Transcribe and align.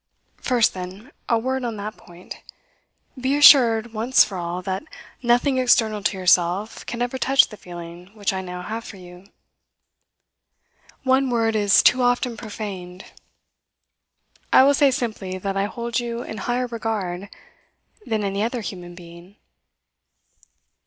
First, 0.41 0.73
then, 0.73 1.11
a 1.29 1.37
word 1.37 1.63
on 1.63 1.77
that 1.77 1.95
point. 1.95 2.37
Be 3.19 3.35
assured 3.35 3.93
once 3.93 4.23
for 4.23 4.35
all 4.35 4.63
that 4.63 4.81
nothing 5.21 5.59
external 5.59 6.01
to 6.01 6.17
yourself 6.17 6.83
can 6.87 7.03
ever 7.03 7.19
touch 7.19 7.49
the 7.49 7.55
feeling 7.55 8.07
which 8.15 8.33
I 8.33 8.41
now 8.41 8.63
have 8.63 8.83
for 8.83 8.97
you. 8.97 9.27
"One 11.03 11.29
word 11.29 11.55
is 11.55 11.83
too 11.83 12.01
often 12.01 12.35
profaned;" 12.35 13.05
I 14.51 14.63
will 14.63 14.73
say 14.73 14.89
simply 14.89 15.37
that 15.37 15.55
I 15.55 15.65
hold 15.65 15.99
you 15.99 16.23
in 16.23 16.39
higher 16.39 16.65
regard 16.65 17.29
that 18.03 18.21
any 18.21 18.41
other 18.41 18.61
human 18.61 18.95
being. 18.95 19.35